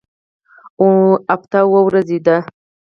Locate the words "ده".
2.25-2.37